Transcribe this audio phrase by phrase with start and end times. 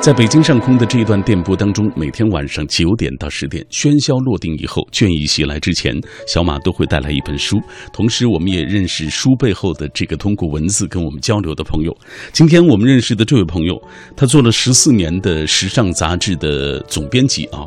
[0.00, 5.94] 在北京上空的这一段电波当中，每天晚上九点到十点，喧嚣落定以后，倦意袭来之前，
[6.26, 7.60] 小马都会带来一本书。
[7.92, 11.94] 同时，我们也认识书背后的这个通过文字跟我们交流的朋友。
[12.32, 13.78] 今天我们认识的这位朋友，
[14.16, 17.66] 他做了十四年的时尚杂志的总编辑啊。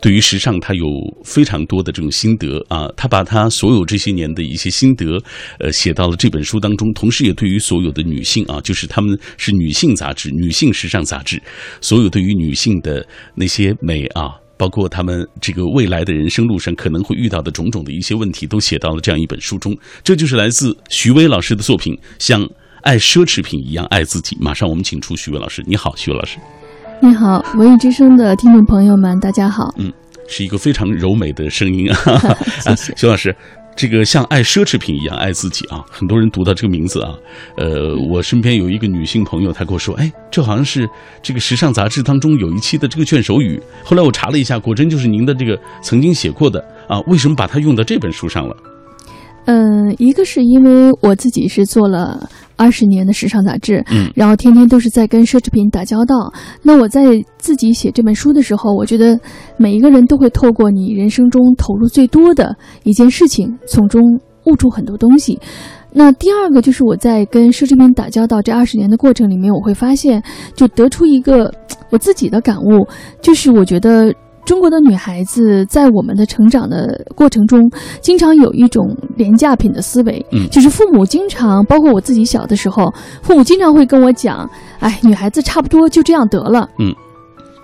[0.00, 0.86] 对于时尚，他有
[1.24, 5.18] 非常多的这种心得啊，他把他所有这些年的一些心得，
[5.58, 6.92] 呃，写到了这本书当中。
[6.92, 11.42] 同时，也对于所有的女性啊，就是他们是女性杂志、女性时尚杂志，
[11.80, 19.76] 所有对于女性的那些美啊，包括他们这个未来的人生路上可能会遇到的种种的一些问题，都写到了这样一本书中。
[20.04, 22.48] 这就是来自徐威老师的作品《像
[22.82, 24.36] 爱奢侈品一样爱自己》。
[24.40, 26.38] 马上我们请出徐威老师，你好，徐威老师。
[27.00, 29.72] 你好，文艺之声的听众朋友们，大家好。
[29.76, 29.92] 嗯，
[30.26, 31.96] 是一个非常柔美的声音啊。
[32.60, 33.34] 谢谢徐老师，
[33.76, 37.12] 这个像爱奢侈品一样爱自己啊，很多人读到这个名字啊，
[37.58, 40.88] 呃，我身边有一个女性朋友，她跟我说，哎，这好像是
[41.22, 43.60] 这个时尚杂志当中有一期的这个卷首语。
[43.84, 46.98] 后来我查了一下，果真就是您的这个曾经写过的啊。
[47.02, 48.56] 为什么把它用到这本书上了？
[49.46, 56.32] 嗯，一个是因为我自己是做了二十年的时尚杂志，嗯，然后天天都是在跟奢侈品打交道。
[56.62, 59.18] 那我在自己写这本书的时候，我觉得
[59.56, 64.02] 每一个人都会透过你人生中投入最多的一件事情，从中
[64.46, 65.38] 悟出很多东西。
[65.92, 70.22] 那第二个就是我在跟奢侈品打交道这二十年的过程里面，我会发现，
[70.54, 71.54] 就得出一个
[71.90, 72.86] 我自己的感悟，
[73.22, 74.12] 就是我觉得。
[74.46, 77.68] 中国的女孩子在我们的成长的过程中，
[78.00, 82.90] 经常有一种廉价品的思维，嗯就是父母经常，包括我自己小的时候，
[83.22, 86.94] 父母经常会跟我讲，哎，女孩子差不多就这样得了，嗯。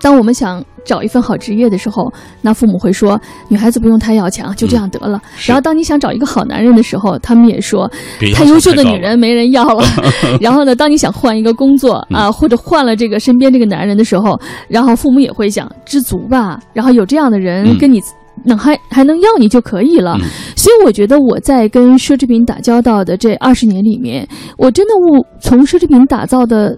[0.01, 5.21] 当我们想找一份好职业的时候，那父母会说，女孩子不用太要强，就这样得了。
[5.37, 7.89] 是然后当你想找一个好男人的时候，他们也说，
[8.35, 9.83] 太优秀的女人没人要了。
[10.41, 18.01] 然后呢，当你想换一个工作嗯啊，或者换了这个身边这个男人的时候，然后父母也会想知足吧，然后有这样的人嗯跟你
[18.43, 20.17] 能还还能要你就可以了。
[20.21, 24.27] 嗯所以我觉得我在跟奢侈品打交道的这二十年里面，
[24.57, 26.77] 我真的悟从奢侈品打造的。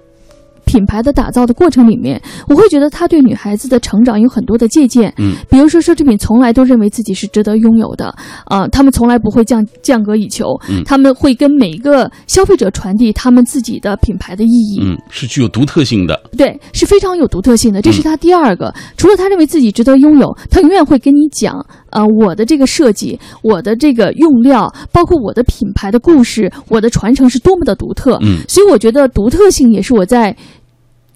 [0.66, 5.14] 品牌的打造的过程里面，我会觉得他对女孩子的成长有很多的借鉴。
[5.18, 8.14] 嗯，比如说奢侈品从来都认为自己是值得拥有的，
[8.46, 14.80] 啊、他们从来不会降降格以求，嗯他们会跟每一个消费者传递他们自己的品牌的意义。
[14.82, 16.20] 嗯，是具有独特性的。
[16.38, 18.74] 对，是非常有独特性的，这是嗯他第二个。
[18.98, 21.56] 除了他认为自己值得拥有，他永远会跟你讲，
[21.96, 28.20] 呃，我的这个设计，我的这个用料，包括我的品牌的故事，我的传承是多么的独特。
[28.22, 30.36] 嗯所以我觉得独特性也是我在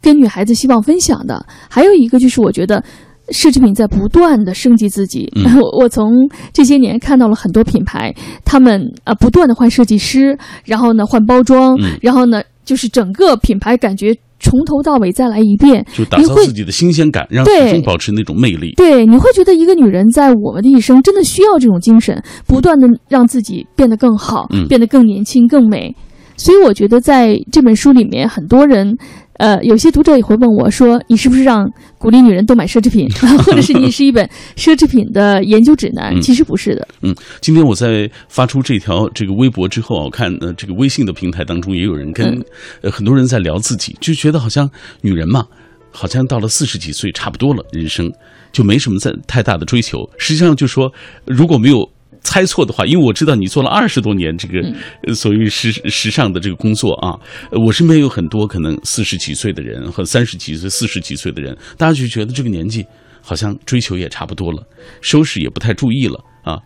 [0.01, 1.45] 跟女孩子希望分享的。
[1.69, 2.83] 还有一个就是我觉得。
[3.31, 6.09] 奢侈品在不断的升级自己，嗯 我我从
[6.51, 8.11] 这些年看到了很多品牌，
[8.43, 10.35] 他们啊、呃不断的换设计师，
[10.65, 18.73] 然后呢换包装，嗯然后呢就是整个品牌感觉从头到尾再来一遍，就打造自己的新鲜感，让对始终保持那种魅力。
[18.77, 25.95] 对，你会觉得一个女人在我们的一生真的需要这种精神，不断的让自己变得更好，嗯变得更年轻、更美。
[26.37, 28.95] 所以我觉得在这本书里面，很多人，
[29.39, 31.65] 呃，有些读者也会问我说：“你是不是让
[31.97, 33.09] 鼓励女人都买奢侈品，
[33.43, 36.85] 或者是你是一本奢侈品的研究指南？”嗯其实不是的。
[37.01, 42.45] 嗯，今天我在发出这条这个微博之后啊，我看呃这个微信的平台当中也有人跟、嗯
[42.81, 44.69] 呃很多人在聊自己，就觉得好像
[45.01, 45.45] 女人嘛，
[45.91, 48.11] 好像到了四十几岁差不多了，人生
[48.51, 50.07] 就没什么在太大的追求。
[50.17, 50.91] 实际上就说
[51.25, 51.89] 如果没有。
[52.21, 57.17] 猜错的话，因为我知道你做了二十多年这个所谓时时尚的这个工作啊，
[57.51, 62.85] 呃我身边有很多可能四十几岁的人和三十几岁、四十几岁的人，大家就觉得这个年纪
[63.21, 64.61] 好像追求也差不多了，
[65.01, 66.57] 收拾也不太注意了啊。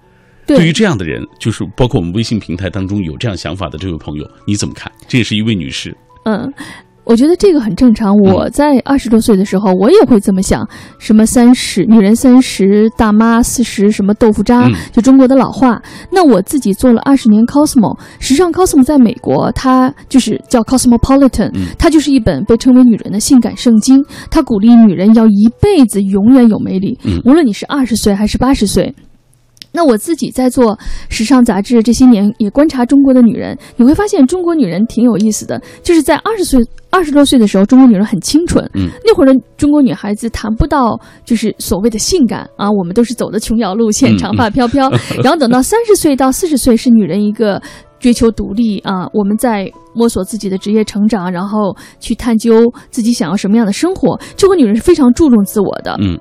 [0.46, 4.92] 对对于这样的人，就是包括我们微信平台当中有这样想法的这位朋友，你怎么看？
[5.08, 6.52] 这也是一位女士，嗯，
[7.06, 8.16] 我觉得这个很正常。
[8.16, 10.68] 我在二十多岁的时候，我也会这么想：
[11.00, 15.82] 什么三十女人三十，大妈四十，什么豆腐渣，嗯就中国的老话。
[16.12, 24.04] 那我自己做了二十年 Cosmo，时尚 Cosmo 在美国，它就是叫 Cosmopolitan，、嗯它就是一本被称为女人的性感圣经。
[24.32, 28.94] 它鼓励女人要一辈子永远有魅力，嗯无论你是二十岁还是八十岁。
[29.74, 30.78] 那我自己在做
[31.10, 36.62] 时尚杂志这些年，也观察中国的女人，你会发现中国女人挺有意思的，就是在二十岁、
[36.92, 38.64] 二十多岁的时候，中国女人很清纯。
[38.76, 44.92] 嗯，那会儿的中国女孩子谈不到就是所谓的性感啊，我们都是走的琼瑶路线，嗯长发飘飘。
[45.24, 47.60] 然后等到三十岁到四十岁，是女人一个
[48.00, 54.20] 追求独立啊，我们在摸索自己的职业成长，然后去探究自己想要什么样的生活。
[54.38, 55.98] 这个女人是非常注重自我的。
[56.00, 56.20] 嗯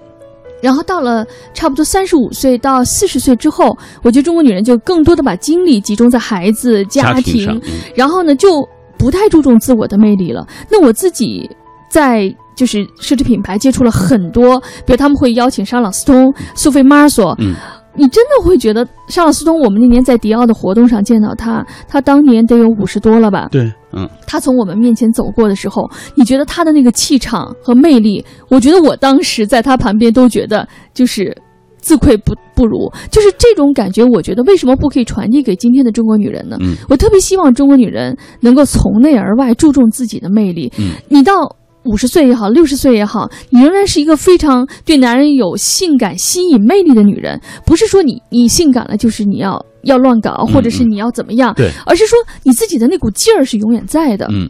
[0.63, 7.61] 然后到了差不多三十五岁到四十岁之后，我觉得中国女人就更多的把精力集中在孩子、家庭，
[7.97, 8.67] 然后呢就
[8.97, 10.47] 不太注重自我的魅力了。
[10.71, 11.51] 那我自己
[11.91, 17.55] 在就是奢侈品牌接触了很多，比如他们会邀请沙朗斯通、苏菲玛索，嗯，
[17.97, 23.49] 你真的会觉得沙朗斯通，我们那年在迪奥的活动上见到他，他当年得有五十多了吧？
[23.51, 31.37] 对，嗯，他从我们面前走过的时候，你觉得他的那个气场和魅力，我觉得我当时在他旁边都觉得就是
[31.79, 34.05] 自愧不不如，就是这种感觉。
[34.05, 36.57] 我觉得为什么不可以传递给今天的中国女人呢？
[36.61, 40.73] 嗯我特别希望中国女人能够从内而外注重自己的魅力。
[40.79, 41.57] 嗯，你到。
[41.85, 47.41] 五十岁也好，六十岁也好，你仍然是一个非常对男人有性感、吸引、魅力的女人。
[47.67, 54.29] 不是说你你性感了就是你要要乱搞，或者是你要怎么样，嗯对，而是说你自己的那股劲儿是永远在的。
[54.31, 54.49] 嗯，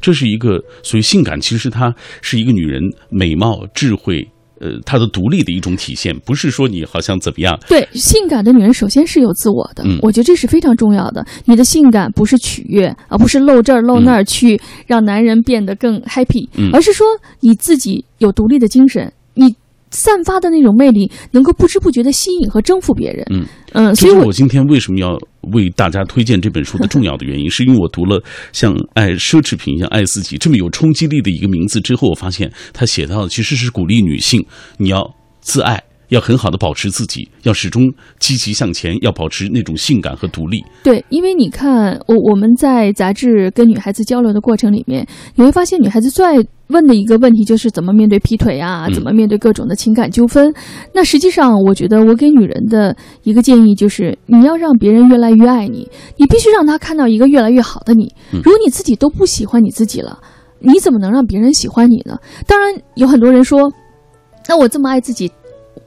[0.00, 4.26] 这是一个所以性感，其实它是一个女人美貌、智慧，
[4.64, 7.54] 呃，她的独立的一种体现，不是说你好像怎么样。
[7.68, 11.22] 对，性感的女人首先是有自我的，嗯我觉得这是非常重要的。
[11.44, 17.06] 你的性感不是取悦，而不是露这儿露那儿去让男人变得更 happy，、嗯而是说
[17.40, 19.54] 你自己有独立的精神，你
[19.90, 23.24] 散发的那种魅力能够不知不觉的吸引和征服别人。
[23.30, 23.44] 嗯
[23.74, 25.18] 嗯，所以我今天为什么要
[25.52, 34.44] 为大家推荐这本书的重要的原因，是因为我读了像《爱奢侈品》像《爱自己》这么有冲击力的一个名字之后，我发现他写到的其实是鼓励女性，
[34.78, 35.82] 你要自爱。
[36.10, 37.82] 要很好的保持自己，要始终
[38.20, 40.62] 积极向前，要保持那种性感和独立。
[40.84, 45.04] 对，因为你看，我我们在杂志跟女孩子交流的过程里面，
[45.34, 46.36] 你会发现女孩子最爱
[46.68, 50.52] 问的一个问题就是怎么面对劈腿啊，嗯怎么面对各种的情感纠纷。
[50.92, 58.12] 那实际上，我觉得我给女人的一个建议就是，你要让别人越来越爱你，你必须让他看到一个越来越好的你。
[58.32, 60.18] 嗯如果你自己都不喜欢你自己了，
[60.60, 62.18] 你怎么能让别人喜欢你呢？
[62.46, 63.70] 当然，有很多人说，
[64.48, 65.30] 那我这么爱自己，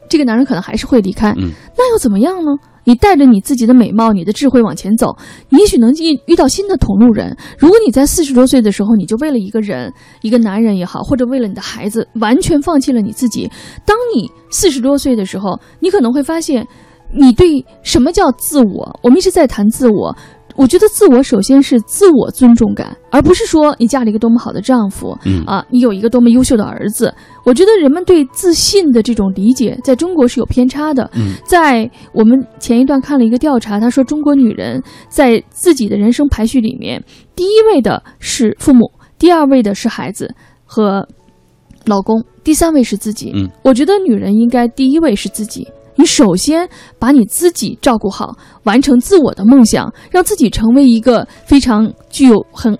[0.08, 1.34] 这个男人可能还是会离开。
[1.38, 2.52] 嗯那又怎么样呢？
[2.88, 5.14] 你带着你自己的美貌、你的智慧往前走，
[5.50, 7.36] 你也许能遇遇到新的同路人。
[7.60, 9.92] 如果你在四十多岁的时候，你就为了一个人、
[10.22, 13.52] 一个男人也好，或者为了你的孩子，完全放弃了你自己，
[13.86, 16.66] 当你四十多岁的时候，你可能会发现，
[17.14, 19.00] 你对什么叫自我？
[19.04, 20.16] 我们一直在谈自我。
[20.58, 27.14] 我觉得自我首先是自我尊重感，而不是说你嫁了一个多么好的丈夫，嗯啊，你有一个多么优秀的儿子。
[27.46, 31.10] 我觉得人们对自信的这种理解，在中国是有偏差的。
[31.16, 37.02] 嗯在我们前一段看了一个调查，他说中国女人在自己的人生排序里面，
[37.36, 40.34] 第一位的是父母，第二位的是孩子
[40.66, 41.08] 和
[41.86, 43.32] 老公，第三位是自己。
[43.36, 45.68] 嗯，我觉得女人应该第一位是自己。
[45.98, 52.78] 你首先把你自己照顾好，完成自我的梦想，让自己成为一个非常具有很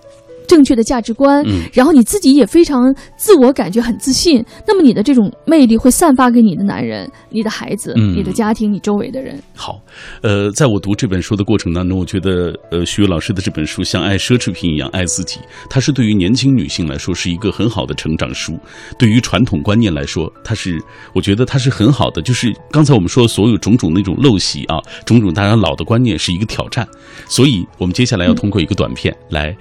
[0.48, 9.38] 正确的价值观，嗯然后你自己也非常自我感觉很自信，那么你的这种魅力会散发给你的男人、你的孩子、嗯你的家庭、你周围的人。
[9.54, 9.80] 好，
[10.22, 15.40] 呃，在我读这本书的过程当中，我觉得，呃，徐伟老师的这本书像爱奢侈品一样爱自己，
[15.70, 18.58] 它是对于年轻女性来说是一个很好的成长书。
[18.98, 20.82] 对于传统观念来说，它是，
[21.14, 22.22] 我觉得它是很好的。
[22.22, 26.88] 就是刚才我们说的所有种种那种陋习啊，种种大家老的观念是一个挑战。
[27.28, 29.56] 所以，我们接下来要通过一个短片来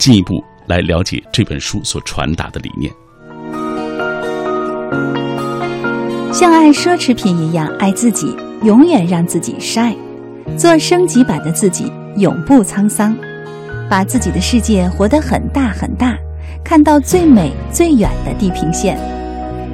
[0.00, 2.90] 进一步来了解这本书所传达的理念。
[6.32, 9.94] 像爱奢侈品一样爱自己，永远让自己 shy
[10.56, 13.14] 做升级版的自己，永不沧桑，
[13.90, 16.16] 把自己的世界活得很大很大，
[16.64, 18.98] 看到最美最远的地平线，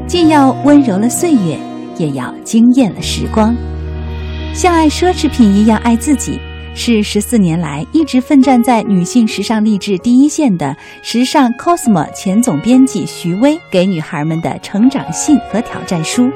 [0.09, 1.57] 既要温柔了岁月，
[1.99, 3.55] 也要惊艳了时光。
[4.53, 6.41] 像爱奢侈品一样爱自己，
[6.79, 16.31] 是十四年来一直奋战在女性时尚励志第一线的时尚 cosmo 前总编辑徐薇给女孩们的成长信和挑战书。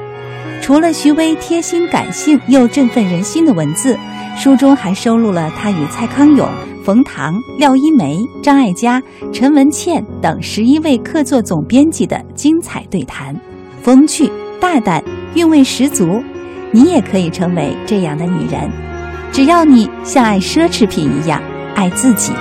[0.59, 3.95] 除了徐薇贴心感性又振奋人心的文字，
[4.35, 6.49] 书中还收录了她与蔡康永、
[6.83, 13.35] 冯唐、廖一梅、张艾嘉、陈文茜等十一位客座总编辑的精彩对谈，
[13.83, 14.27] 风趣
[14.59, 15.03] 大胆，
[15.35, 16.21] 韵味十足。
[16.71, 18.69] 你也可以成为这样的女人，
[19.31, 21.41] 只要你像爱奢侈品一样
[21.73, 22.33] 爱自己。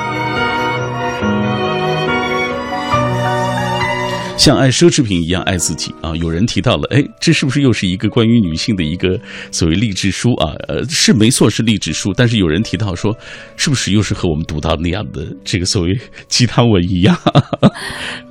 [4.41, 6.17] 像爱奢侈品一样爱自己啊！
[6.17, 9.21] 有人提到了，哎，这是不是又是一个关于女性的一个
[9.53, 10.55] 所谓励志书啊？
[10.67, 12.11] 呃，是没错，是励志书。
[12.17, 13.15] 但是有人提到说，
[13.57, 15.95] 是不是又是和我们读到那样的这个所谓
[16.27, 17.15] 鸡汤文一样？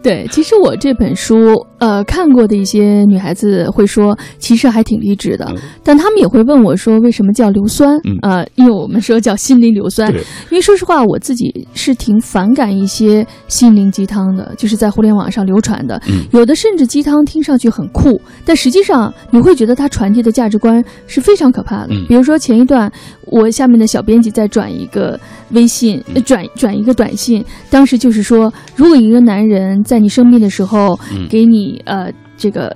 [0.02, 1.36] 对，其实我这本书，
[1.78, 7.88] 呃，看过的一些女孩子会说，其实还挺励志的，嗯但她们也会问我说，为什么叫硫酸？
[8.08, 10.12] 嗯呃，因为我们说叫心灵硫酸。
[10.12, 15.99] 因为说实话，我自己是挺反感一些心灵鸡汤的，就是在互联网上流传的。
[16.00, 21.90] 的，嗯有的甚至鸡汤听上去很酷，但实际上你会觉得它传递的价值观是非常可怕的。
[21.92, 22.92] 嗯比如说前一段，
[23.26, 25.20] 我下面的小编辑在转一个
[25.52, 32.76] 微信，转转一个短信，当时就是说，如果一个男人在你生病的时候嗯给你呃这个。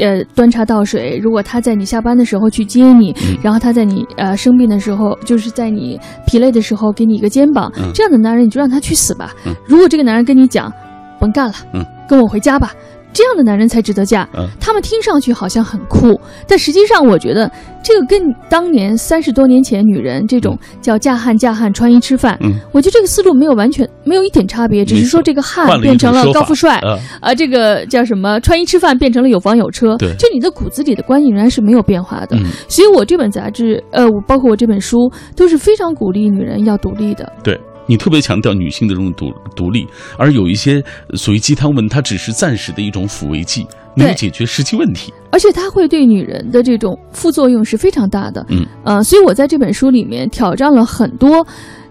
[0.00, 1.18] 呃，端茶倒水。
[1.20, 9.34] 如果他在你下班的时候去接你，嗯然后他在你呃生病的时候，就是在你疲累的时候给你一个肩膀，嗯这样的男人你就让他去死吧。
[9.44, 10.72] 嗯如果这个男人跟你讲，
[11.18, 12.72] 甭干了，嗯，跟我回家吧，
[13.12, 14.28] 这样的男人才值得嫁。
[14.36, 14.48] 嗯。
[14.60, 17.50] 他们听上去好像很酷，但实际上我觉得
[17.82, 30.14] 这个跟当年三十多年前女人这种叫嫁汉嫁汉穿衣吃饭，嗯，我觉得这个思路没有完全没有一点差别，只是说这个汉变成了高富帅，啊啊，这个叫什么穿衣吃饭变成了有房有车，对。
[30.16, 32.36] 就你的骨子里的观念仍然是没有变化的。
[32.36, 37.32] 嗯，所以我这本杂志，呃，我包括我这本书，都是非常鼓励女人要独立的。
[37.42, 37.58] 对。
[37.88, 43.66] 你特别强调女性的这种独独立，而有一些呃所谓鸡汤文，它只是暂时的一种抚慰剂，
[43.96, 45.12] 没有解决实际问题。
[45.30, 48.44] 而且它会对女人的这种副作用是非常大的。
[48.50, 51.46] 嗯，呃，所以我在这本书里面挑战了很多，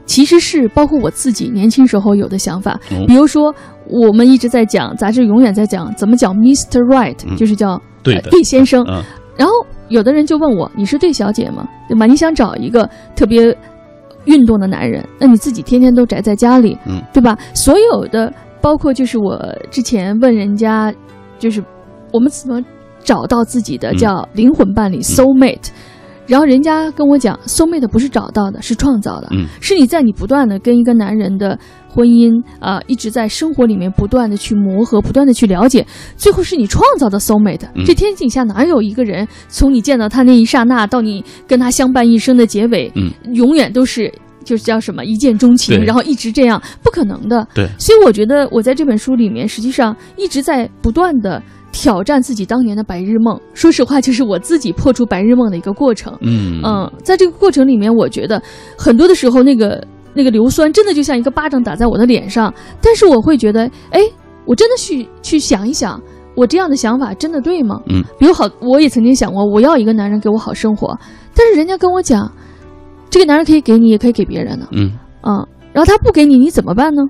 [0.05, 2.79] 其实是包括我自己年轻时候有的想法。
[2.91, 3.53] 哦比如说，
[3.87, 6.79] 我们一直在讲，杂志永远在讲怎么讲 Mr.
[6.81, 8.83] Right，、嗯就是叫对呃对先生。
[8.85, 9.03] 啊，
[9.37, 9.53] 然后
[9.89, 11.67] 有的人就问我：“你是对小姐吗？
[11.87, 12.05] 对吗？
[12.05, 13.55] 你想找一个特别
[14.27, 17.37] 运动的男人，那你自己天天都宅在家里，嗯，对吧？
[17.53, 18.31] 所有的，
[18.61, 19.37] 包括就是我
[19.71, 20.93] 之前问人家，
[21.39, 21.63] 就是
[22.13, 22.63] 我们怎么
[23.03, 23.97] 找到自己的嗯。
[23.97, 25.69] 叫灵魂伴侣、soul mate，
[26.27, 29.45] 然后人家跟我讲，soul mate 不是找到的，是创造的，嗯。
[29.61, 31.57] 是你在你不断的跟一个男人的
[31.89, 37.65] 婚姻啊、一直在生活里面不断的去磨合，不断的去了解，最后是你创造的 soul mate。
[37.75, 37.85] 嗯。
[37.85, 43.09] 这天底下哪有一个人从你见到他那一刹那到你跟他相伴一生的结尾，嗯。
[43.33, 47.47] 永远都是就是叫什么一见钟情，然后一直这样，不可能的。
[47.53, 51.41] 对，所以我觉得我在这本书里面，实际上一直在不断的
[51.71, 53.39] 挑战自己当年的白日梦。
[53.53, 56.15] 说实话，就是我自己破除白日梦的一个过程。
[56.21, 58.41] 嗯嗯，在这个过程里面，我觉得
[58.77, 62.53] 很多的时候，那个那个硫酸真的就像一个巴掌打在我的脸上。
[62.81, 64.01] 但是我会觉得，哎，
[64.45, 66.01] 我真的去去想一想，
[66.35, 67.79] 我这样的想法真的对吗？
[67.89, 70.97] 嗯，比如好，我也曾经想过，我要一个男人给我好生活，
[71.35, 72.31] 但是人家跟我讲，
[73.09, 74.67] 这个男人可以给你，也可以给别人呢。
[74.71, 74.91] 嗯
[75.23, 77.03] 嗯，然后他不给你，你怎么办呢？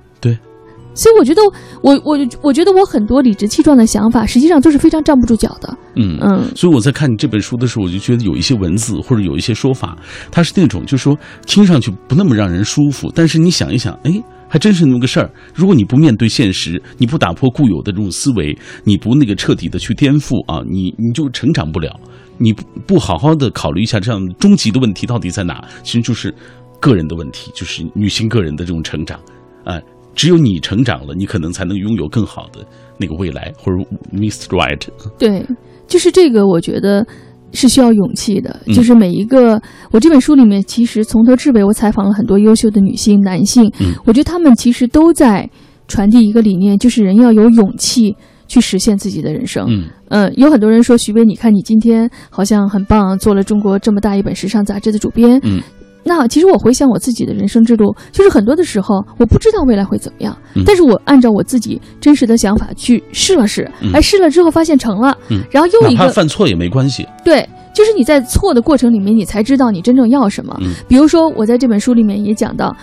[0.97, 1.01] 对。
[1.01, 1.41] 所以我觉得，
[1.81, 5.77] 我我我觉得我很多理直气壮的想法，实际上都是非常站不住脚的。
[5.95, 9.97] 嗯嗯所以我在看你这本书的时候，我就觉得有一些文字或者有一些说法，
[10.31, 14.11] 它是那种就是说听上去不那么让人舒服，但是你想一想，哎，
[14.47, 15.29] 还真是那么个事儿。
[15.53, 21.99] 如果你不面对现实，你不打破固有的这种思维，你不那个彻底的去颠覆啊，你你就成长不了。
[22.39, 26.33] 你不不好好的考虑一下这样终极的问题到底在哪，其实就是
[26.79, 29.19] 个人的问题，就是女性个人的这种成长，
[29.65, 29.81] 啊、
[30.17, 32.65] 只有你成长了，你可能才能拥有更好的
[32.97, 33.77] 那个未来，或者
[34.11, 34.81] Miss Right。
[35.19, 35.45] 对，
[35.87, 37.05] 就是这个，我觉得
[37.53, 38.59] 是需要勇气的。
[38.65, 45.47] 嗯就是每一个，我这本书里面其实从头至尾，我采访了很多优秀的女性、男性，嗯我觉得他们其实都在
[45.87, 48.15] 传递一个理念，就是人要有勇气
[48.47, 49.67] 去实现自己的人生。
[49.69, 55.39] 嗯嗯，有很多人说徐薇，你看你今天好像很棒，做了中国这么大一本时尚杂志的主编。
[55.43, 55.61] 嗯，
[56.07, 60.63] 那其实我回想我自己的人生之路，就是很多的时候我不知道未来会怎么样，嗯。
[60.65, 63.91] 但是我按照我自己真实的想法去试了试，嗯。
[63.93, 65.41] 哎，试了之后发现成了，嗯。
[65.51, 67.05] 然后又一个犯错也没关系。
[67.23, 70.57] 对，就是你在错的过程里面，你才知道你真正要什么。
[70.61, 70.71] 嗯。
[70.87, 72.75] 比如说，我在这本书里面也讲到，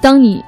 [0.00, 0.40] 当你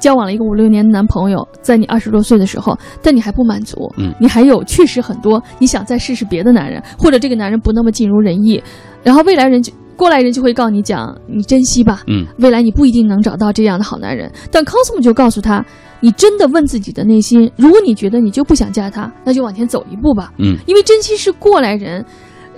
[0.00, 4.14] 交往了一个五六年的男朋友，在你二十多岁的时候，但你还不满足，嗯。
[4.20, 8.62] 你还有确实很多你想再试试别的男人，或者这个男人不那么尽如人意，
[9.02, 14.30] 然后未来人就过来人就会告你讲，你珍惜吧，嗯未来你不一定能找到这样的好男人。
[14.48, 15.62] 但 Cosmo 就告诉他，
[15.98, 20.32] 你真的问自己的内心，如果你觉得你就不想嫁他，那就往前走一步吧。
[20.38, 22.04] 嗯因为珍惜是过来人，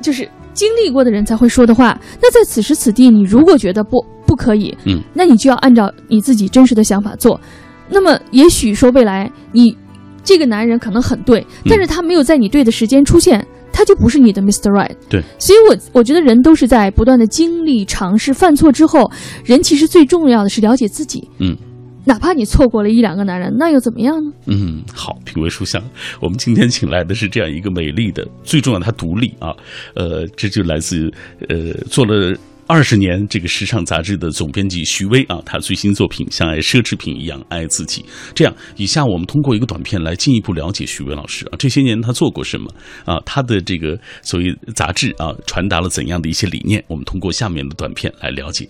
[0.02, 1.99] 就是经历过的人才会说的话。
[2.20, 7.40] 那在此时此地，你如果觉得不不可以，嗯，那你就要按照你自己真实的想法做。
[7.88, 9.75] 那么，也许说未来你
[10.23, 13.44] 这个男人可能很对，但是他没有在你对的时间出现。
[13.80, 14.70] 他就不是你的 Mr.
[14.70, 19.10] Right，对，所以我我觉得人都是在不断的经历、尝试、犯错之后，
[19.42, 21.56] 人其实最重要的是了解自己，嗯，
[22.04, 24.30] 哪怕你错过了一两个男人，那又怎么样呢？
[24.49, 25.82] 嗯，好，品味书香。
[26.20, 29.56] 我们今天请来的是这样一个美丽的，最重要，她独立啊，
[29.94, 31.10] 呃，这就来自
[31.49, 32.37] 呃做了。
[32.73, 38.05] 二十年这个时尚杂志的总编辑徐薇啊，她最新作品像爱奢侈品一样爱自己。
[38.33, 42.71] 这样，以下我们通过一个短片来进一步了解徐薇老师啊，这些年她做过什么
[43.05, 43.19] 啊？
[43.27, 46.81] 她的这个所谓杂志啊，传达了怎样的一些理念？
[46.87, 48.69] 我们通过下面的短片来了解。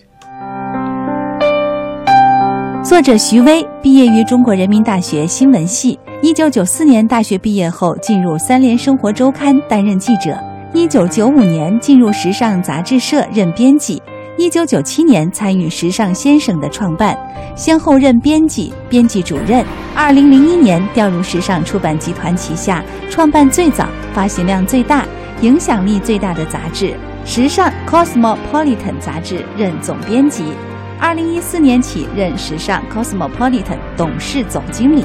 [2.83, 10.50] 作者徐薇毕业于中国人民大学新闻系，一九九四年大学毕业后，进入《三联生活周刊》担任记者。
[10.73, 14.01] 一九九五年进入时尚杂志社任编辑。
[14.37, 17.17] 一九九七年参与《时尚先生》的创办，
[17.57, 19.65] 先后任编辑、编辑主任。
[19.93, 25.05] 二零零一年调入时尚出版集团旗下，创办最早、发行量最大、
[25.41, 26.85] 影响力最大的杂志
[27.25, 30.45] 《时尚 Cosmopolitan》杂志任总编辑。
[30.97, 35.03] 二零一四年起任时尚 Cosmopolitan 董事总经理。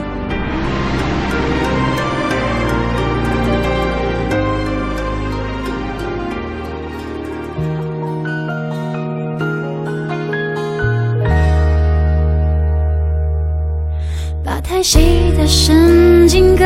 [15.47, 16.65] 神经割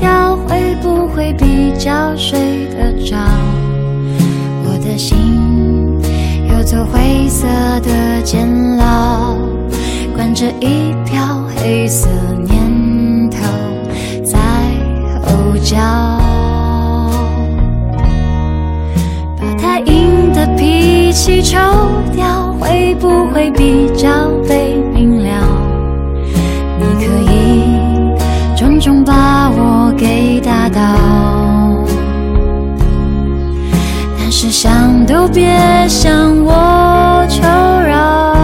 [0.00, 3.16] 掉，会不会比较睡得着？
[4.64, 6.00] 我的心
[6.48, 7.46] 有座灰色
[7.80, 9.36] 的监牢，
[10.16, 12.08] 关着一票黑色
[12.48, 13.38] 念头
[14.24, 14.38] 在
[15.22, 15.76] 吼叫。
[19.38, 21.58] 把太硬的脾气抽
[22.16, 24.08] 掉，会不会比较
[28.84, 30.82] 以重重把我给打倒，
[34.18, 35.48] 但是想都别
[35.88, 36.12] 想
[36.44, 37.40] 我求
[37.88, 38.36] 饶。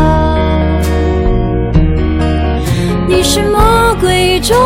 [3.07, 3.61] 你是魔
[4.01, 4.57] 鬼中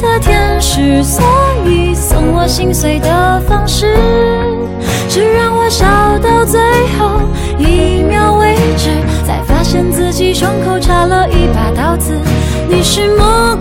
[0.00, 1.24] 的天使，所
[1.66, 3.94] 以送我心碎的方式，
[5.08, 5.86] 是让我笑
[6.18, 6.60] 到最
[6.98, 7.20] 后
[7.58, 8.90] 一秒为止，
[9.24, 12.12] 才发现自己胸口插了一把刀子。
[12.68, 13.51] 你是魔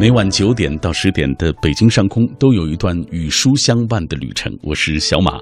[0.00, 4.50] 每晚九点到十点的北京上空都有一段与书相伴的旅程。
[4.62, 5.38] 我是小马，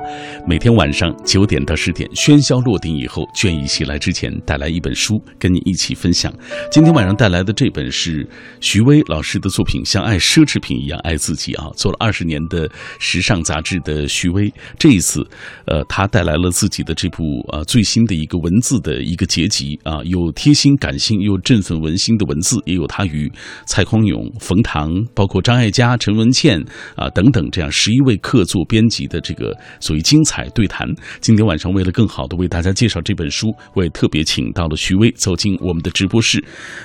[0.49, 6.35] 每天晚上九点到十点，喧嚣落定以后，倦意袭来之前，带来一本书跟你一起分享。
[6.73, 8.29] 今天晚上带来的这本是
[8.61, 11.71] 徐威老师的作品，像爱奢侈品一样爱自己啊！
[11.77, 15.25] 做了二十年的时尚杂志的徐威，这一次，
[15.67, 23.31] 呃，他带来了自己的这部啊最新的一个文字的一个结集啊，有贴心感性又振奋人心的文字，也有他与
[23.65, 24.29] 蔡匡永。
[24.49, 26.59] 冯唐，包括张艾嘉、陈文茜
[26.97, 30.89] 啊等等，这样十一位客座编辑的这个所谓精彩对谈。
[31.21, 36.43] 今天晚上为了更好的为大家介绍这本书，我也特别请到了徐威走进我们的直播室。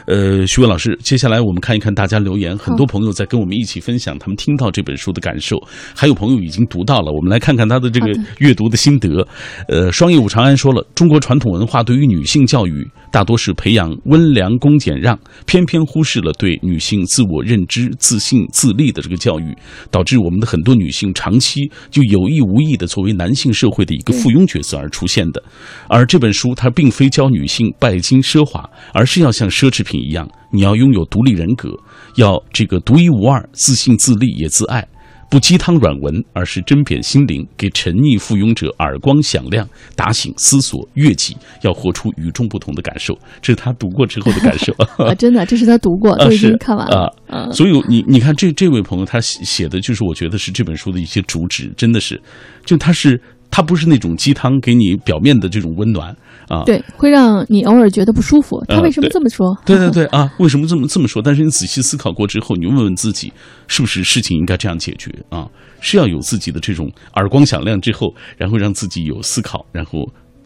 [0.08, 5.58] 呃，徐威老师，接下来我们看一看大家留言，很多朋友在跟我们一起分享他们听到这本书的感受，
[5.96, 8.08] 还有朋友已经读到了，我们来看看他的这个
[8.40, 9.26] 阅读的心得。
[9.70, 17.64] 呃，双叶武长安说了，中国传统文化对于女性教育大多是培养温良恭俭让，偏偏忽视了对女性自我认。
[17.68, 19.56] 知、自信、自立的这个教育，
[19.90, 25.42] 导致我们的很多女性长期就有意无意的作为男性社会的一个附庸角色而出现的。
[25.88, 31.70] 而这本书它并非教女性拜金奢华，而是要像奢侈品一样，你要拥有独立人格，
[32.18, 34.88] 要这个独一无二、自信自立也自爱。
[35.34, 43.18] 不鸡汤软文，而是针砭心灵，给沉溺附庸者耳光响亮，打醒思索悦己，要活出与众不同的感受。
[43.42, 44.72] 这是他读过之后的感受
[45.04, 45.12] 啊！
[45.16, 47.50] 真的，这是他读过， 都已经看完了啊。
[47.52, 52.22] 所以你你看，这这位朋友他写的就是，我觉得是这本书的一些主旨，真的是，
[52.64, 53.20] 就他是
[53.54, 56.16] 他不是那种鸡汤给你表面的这种温暖。
[56.50, 58.62] 啊，对，会让你偶尔觉得不舒服。
[58.68, 59.56] 他为什么这么说？
[59.64, 61.22] 对对对啊，为什么这么这么说？
[61.22, 63.32] 但是你仔细思考过之后，你问问自己，
[63.68, 65.48] 是不是事情应该这样解决啊？
[65.80, 70.00] 是要有自己的这种耳光响亮之后，然后让自己有思考，然后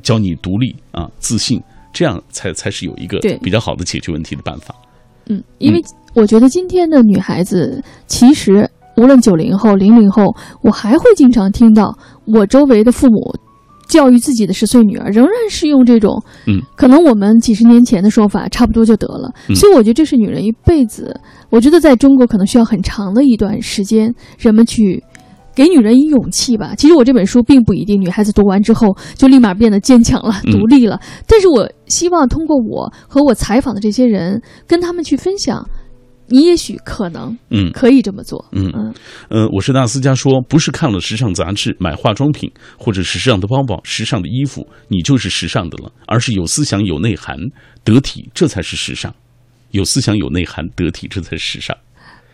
[0.03, 1.59] 教你独立啊、自信，
[1.91, 4.75] 这样才才是有一个比较好的解决问题的办法。
[5.29, 5.81] 嗯，因为
[6.13, 10.23] 我觉得今天的女孩子，其实无论九零后、零零后，
[10.61, 13.35] 我还会经常听到我周围的父母。
[13.87, 19.33] 教育自己的十岁女儿，仍然是用这种，嗯，可能我们几十年前的说法，差不多就得了。
[19.55, 21.17] 所以我觉得这是女人一辈子，
[21.49, 25.01] 我觉得在中国可能需要很长的一段时间，人们去
[25.55, 26.73] 给女人以勇气吧。
[26.77, 35.65] 其实我这本书并不一定女孩子读完之后就立马变得坚强了、独立了，但是我希望通过我和我采访的这些人，跟他们去分享。
[36.29, 38.93] 你也许可能，嗯，可以这么做，嗯嗯，
[39.29, 47.37] 呃，我是大思佳说，不是看了时尚杂志买化妆品，或者是时尚的包包、时尚的衣服，你就是时尚的了，而是有思想、有内涵、
[47.83, 49.13] 得体，这才是时尚。
[49.71, 51.75] 有思想、有内涵、得体，这才是时尚。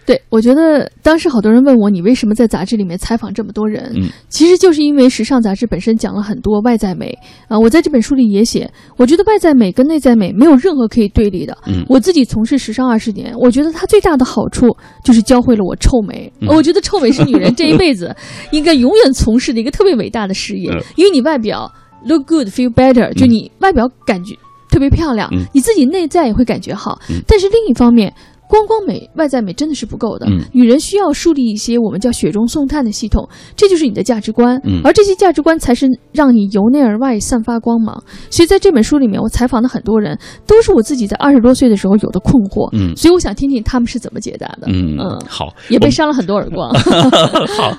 [0.05, 3.91] 对，我觉得当时好多人问我，你为什么在杂志里面采访这么多人？
[3.95, 11.57] 嗯，其实就是因为时尚杂志本身讲了很多外在美啊、我在这本书里也写，我觉得外在美跟内在美没有任何可以对立的。
[11.67, 14.67] 嗯我自己从事时尚二十年，我觉得它最大的好处
[15.03, 16.31] 就是教会了我臭美。
[16.41, 18.13] 嗯我觉得臭美是女人这一辈子
[18.51, 21.71] 应该永远从事的一个特别伟大的事业，嗯因为你外表
[22.05, 24.35] look good feel better，就你外表感觉
[24.69, 26.99] 特别漂亮，嗯你自己内在也会感觉好。
[27.09, 28.13] 嗯但是另一方面，
[28.47, 30.27] 光光美、外在美真的是不够的。
[30.29, 34.59] 嗯女人需要树立一些我们叫雪中送炭的系统，这就是你的价值观。
[34.63, 38.03] 嗯而这些价值观才是让你由内而外散发光芒。
[38.29, 42.69] 所以在这本书里面，我采访的很多人都是我自己在二十多岁的时候有的困惑。
[42.73, 44.67] 嗯所以我想听听他们是怎么解答的。
[44.67, 46.71] 嗯嗯好，也被扇了很多耳光。
[47.57, 47.77] 好，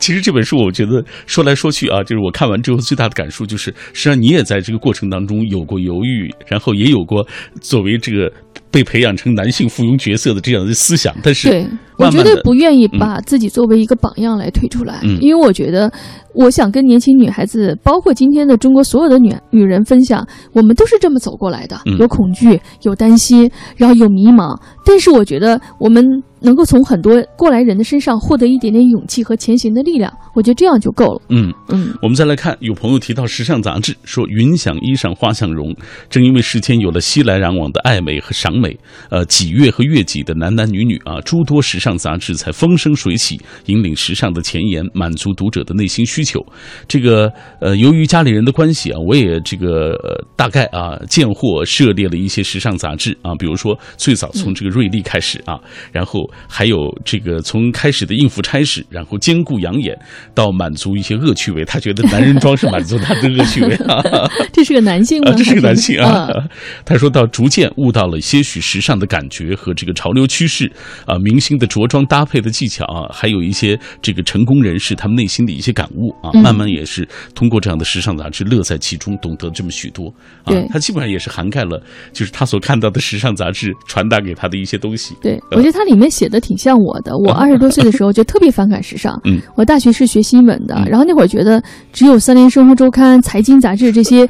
[0.00, 7.26] 其实这本书我觉得说来说去啊，就是我看完之后最大的感受就是，实际上你也在这个过程当中有过犹豫，然后也有过
[7.60, 8.32] 作为这个
[8.76, 11.66] 被培养成男性附庸角色的这样的思想，但是，
[11.98, 15.90] 我绝对不愿意把自己作为一个榜样来推出来，嗯因为我觉得，
[16.34, 26.04] 我想跟年轻女孩子，包括今天的中国所有的女女人分享，我们都是这么走过来的，嗯有恐惧，有担心，然后有迷茫，但是我觉得我们
[26.40, 31.22] 能够从很多过来人的身上获得一点点勇气和前行的力量，我觉得这样就够了。
[31.30, 31.52] 嗯。
[31.68, 35.74] 嗯，我们再来看，有朋友提到时尚杂志，说“云想衣裳花想容”，
[36.08, 38.78] 正因为世间有了熙来攘往的爱美和赏美，
[39.10, 46.40] 呃，几月和月几的男男女女啊，诸多时尚杂志才风生水起，引领时尚的前沿，满足读者的内心需求。
[46.88, 55.60] 这个呃，由于家里人的关系啊，我也这个、呃、大概啊见货涉猎了一些时尚杂志啊，比如说最早从这个瑞丽开始啊，
[55.92, 59.94] 然后还有这个从开始的应付差事，然后兼顾养眼，
[60.34, 64.02] 到满足一些恶趣味，他觉得男人装是满足他的恶趣味啊。
[64.54, 65.32] 这是个男性吗？
[65.32, 66.48] 啊，这是个男性啊嗯。
[66.84, 70.70] 他说到逐渐悟到了些许时尚的感觉和这个潮流趋势
[71.04, 80.06] 啊，明星的着装搭配的技巧啊，还有一些这个成功人士他们内心的一些感悟啊，嗯慢慢也是通过这样的时尚杂志乐在其中，懂得这么许多
[80.44, 80.66] 啊对。
[80.68, 85.14] 他基本上也是涵盖了就是他所看到的时尚杂志传达给他的一些东西。
[85.20, 87.16] 对，我觉得它里面写的挺像我的。
[87.18, 89.20] 我二十多岁的时候就特别反感时尚。
[89.24, 91.62] 嗯，我大学是学新闻的，嗯然后那会儿觉得
[91.92, 94.28] 只有《三联生活周刊》《财经杂志》这些，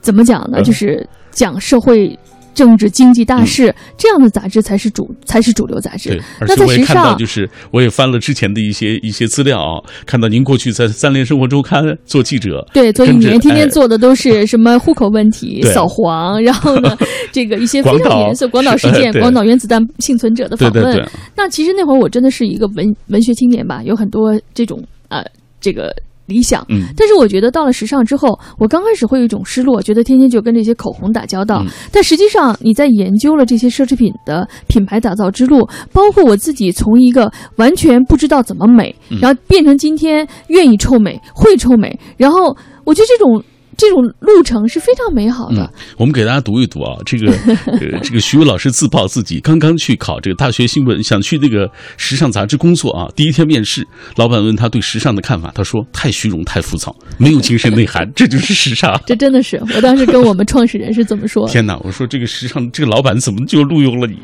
[0.00, 0.58] 怎么讲呢？
[0.60, 2.16] 嗯就是讲社会。
[2.56, 6.18] 政治经济大事、这样的杂志才是主才是主流杂志。
[6.40, 15.72] 那在时且我也看到，尚，就是我也翻了之前的一些一些资料啊，看到您过去在《三联生活周刊》做记者，对，做一年天天哎做的都是 什么户口问题、对。
[15.74, 16.96] 扫黄，然后呢，
[17.30, 19.20] 这个一些非常严肃广岛事件、 对。
[19.20, 20.82] 广岛原子弹幸存者的访问。
[20.82, 25.22] 对对对，那其实那会儿我真的是一个文文学青年吧，有很多这种呃
[25.60, 25.94] 这个
[26.26, 26.64] 理想。
[26.68, 31.62] 嗯但是我觉得到了时尚之后，我刚开始会有一种失落，觉得天天就跟这些口红打交道。
[31.64, 43.42] 嗯但实际上你在研究了这些奢侈品的品牌打造之路，包括我自己从一个完全不知道怎么美，嗯然后变成今天愿意臭美、会臭美，然后我觉得这种。
[43.76, 47.30] 这种路程是非常美好的嗯，，我们给大家读一读啊，这个
[47.66, 53.06] 呃， 这个徐伟老师自曝自己刚刚去考这个大学新闻，想去那个时尚杂志工作啊。
[53.14, 53.86] 第一天面试，
[54.16, 58.98] 老板问他对时尚的看法，他说太虚荣、太浮躁，没有精神内涵， 这就是时尚。
[59.06, 61.52] 这真的是我当时跟我们创始人是怎么说的。
[61.52, 61.78] 天哪！
[61.84, 64.16] 我说这个时尚，这个老板怎么就录用了你？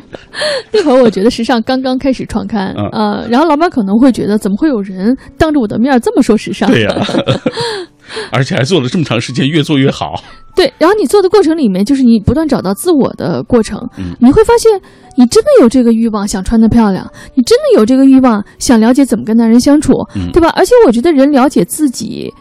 [0.72, 6.70] 那会儿我觉得时尚刚刚开始创刊，嗯呃，然后老板可能会觉得，怎么会有人当着我的面这么说时尚？
[6.70, 7.06] 对呀、
[8.30, 10.22] 而且还做了这么长时间，越做越好。
[10.54, 14.70] 对，然后你做的过程里面，就是你不断找到自我的过程，嗯你会发现
[15.16, 20.48] 你真的有这个欲望想穿得漂亮，你真的有这个欲望想了解怎么跟男人相处，嗯对吧？
[20.56, 22.32] 而且我觉得人了解自己。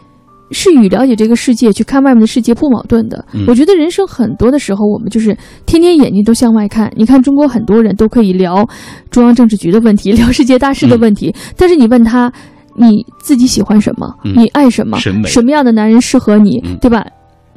[0.54, 3.24] 是与了解这个世界、去看外面的世界不矛盾的。
[3.32, 6.92] 嗯我觉得人生很多的时候，我们就是天天眼睛都向外看。
[6.94, 8.62] 你看，中国很多人都可以聊
[9.10, 12.30] 中央政治局的问题，聊世界大事的问题，但是你问他
[12.76, 17.04] 你自己喜欢什么，嗯你爱什么，什么样的男人适合你，嗯对吧？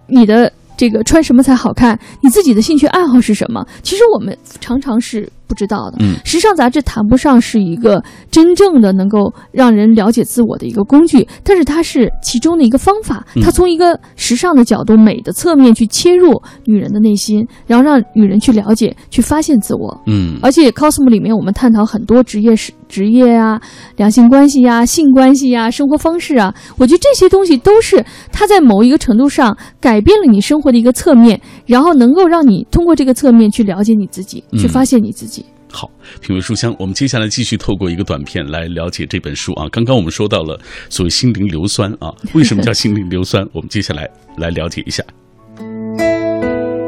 [0.07, 1.99] 你的这个穿什么才好看？
[2.21, 3.65] 你自己的兴趣爱好是什么？
[3.81, 5.97] 其实我们常常是不知道的。
[5.99, 13.25] 嗯时尚杂志谈不上是一个真正的能够让人了解自我的一个工具，但是它是其中的一个方法。
[13.35, 20.01] 嗯它从一个时尚的角度、美的侧面去切入女人的内心，然后让女人去了解、去发现自我。
[20.07, 23.61] 嗯而且 cosmo 里面我们探讨很多职业是职业啊、
[23.97, 35.44] 两性关系呀、性关系呀、生活方式啊，我觉得这些东西都是它在某一个程度上改变了你生活的一个侧面，然后能够让你通过这个侧面去了解你自己，嗯去发现你自己。
[35.75, 39.67] 好，品味书香，我们接下来继续透过一个短片来了解这本书啊。
[39.69, 40.57] 刚刚我们说到了
[40.89, 43.45] 所谓心灵硫酸啊，为什么叫心灵硫酸？
[43.51, 45.03] 我们接下来来了解一下。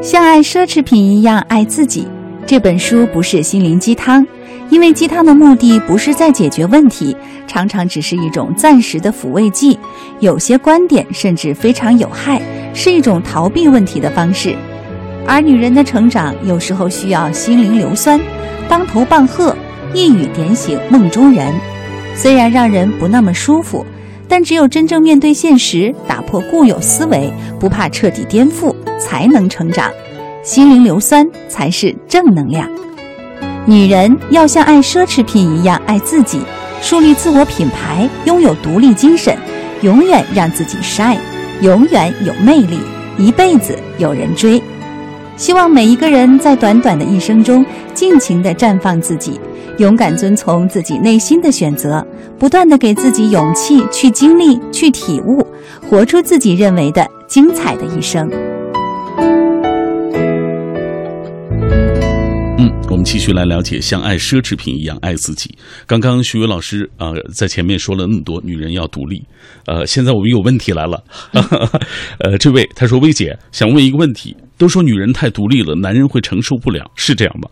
[0.00, 2.06] 像爱奢侈品一样爱自己，
[2.46, 4.26] 这本书不是心灵鸡汤，
[4.70, 7.14] 因为鸡汤的目的不是在解决问题，
[7.46, 9.78] 常常只是一种暂时的抚慰剂，
[10.20, 12.40] 有些观点甚至非常有害，
[12.74, 14.56] 是一种逃避问题的方式。
[15.28, 18.18] 而女人的成长有时候需要心灵硫酸，
[18.66, 19.54] 当头棒喝，
[19.92, 21.52] 一语点醒梦中人。
[22.16, 23.84] 虽然让人不那么舒服，
[24.26, 29.90] 但只有真正面对现实，打破固有思维，不怕彻底颠覆，才能成长。
[30.42, 32.66] 心灵硫酸才是正能量。
[33.66, 36.40] 女人要像爱奢侈品一样爱自己，
[36.80, 39.36] 树立自我品牌，拥有独立精神，
[39.82, 41.18] 永远让自己晒，
[41.60, 42.78] 永远有魅力，
[43.18, 44.62] 一辈子有人追。
[45.38, 49.40] 希望每一个人在短短的一生中，尽情地绽放自己，
[49.78, 52.04] 勇敢遵从自己内心的选择，
[52.36, 55.46] 不断地给自己勇气去经历、去体悟，
[55.88, 58.28] 活出自己认为的精彩的一生。
[62.60, 65.56] 嗯，我们继续来了解，像爱奢侈品一样爱自己。
[65.86, 69.24] 刚刚徐伟老师啊、呃在前面说了那么多，女人要独立。
[69.66, 71.00] 呃，现在我们有问题来了。
[72.18, 77.48] 呃，这位他说：“薇姐想问一个问题，都说女人太独立了，男人会承受不了，是这样吗？”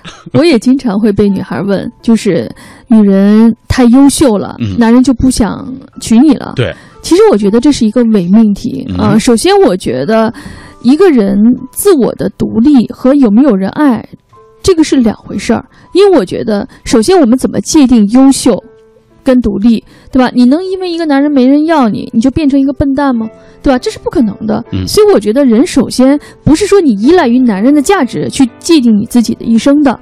[0.32, 2.50] 我也经常会被女孩问，就是
[2.86, 6.54] 女人太优秀了，嗯男人就不想娶你了。
[6.56, 10.32] 对，其实我觉得这是一个伪命题嗯啊、首先，我觉得
[10.82, 11.36] 一个人
[11.70, 14.02] 自我的独立和有没有人爱，
[14.68, 15.64] 这个是两回事儿。
[15.94, 18.62] 因为我觉得，首先我们怎么界定优秀
[19.24, 20.30] 跟独立，对吧？
[20.34, 23.26] 你能因为一个男人没人要你，你就变成一个笨蛋吗？
[23.62, 23.78] 对吧？
[23.78, 24.62] 这是不可能的。
[24.72, 29.98] 嗯所以我觉得人首先不是说你依赖于男人的价值去界定你自己的一生的。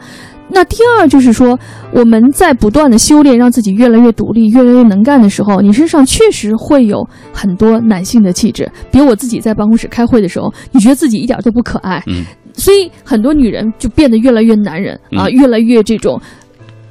[0.49, 1.59] 那第二就是说，
[1.93, 8.71] 我们在不断的修炼，让自己越来越独立、越来越能干的时候，你身上确实会有很多男性的气质。
[8.93, 12.25] 比如我自己在办公室开会的时候，你觉得自己一点都不可爱，嗯
[12.57, 16.21] 所以很多女人就变得越来越男人啊，嗯越来越这种。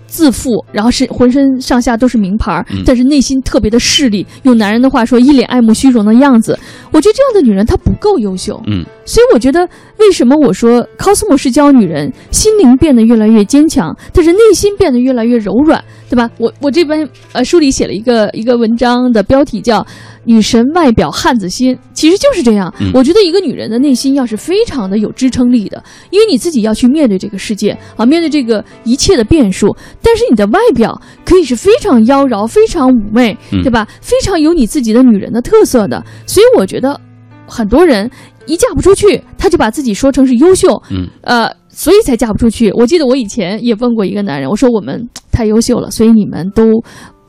[0.07, 4.25] 自负，然后是浑身上下都是名牌但是内心特别的势利。
[4.43, 6.57] 用男人的话说，一脸爱慕虚荣的样子。
[6.93, 8.61] 我觉得这样的女人她不够优秀。
[8.67, 9.67] 嗯所以我觉得，
[9.99, 16.29] 为什么我说 Cosmo 是教女人心灵变得越来越坚强，但是内心变得越来越柔软，对吧？
[16.37, 19.85] 我我这边呃书里写了一个一个文章的标题叫
[20.25, 22.73] “女神外表汉子心”，其实就是这样。
[22.79, 33.87] 嗯我觉得一个女人的内心要是非常的有支撑力的，因为你自己要去面对这个世界啊，面对这个一切的变数，但是你的外表可以是非常妖娆、非常妩媚，嗯对吧？
[34.01, 36.03] 非常有你自己的女人的特色的。
[36.25, 36.99] 所以我觉得
[37.47, 38.09] 很多人
[38.45, 42.71] 一嫁不出去，他就把自己说成是优秀，嗯呃，所以才嫁不出去。
[42.73, 46.81] 我记得我以前也问过一个男人，我说我们太优秀了，所以你们都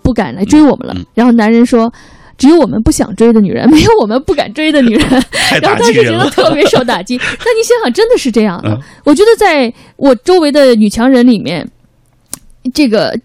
[0.03, 0.95] 不敢来追我们了。
[1.15, 1.93] 然后男人说。
[2.39, 5.09] 只有我们不想追的女人， 没有我们不敢追的女人。
[5.33, 6.29] 太 然后当时觉得。
[6.31, 7.17] 特别受打击。
[7.21, 8.69] 那你想想，真的是这样的。
[8.71, 11.67] 嗯我觉得在我周围的女强人里面，
[12.75, 13.19] 这个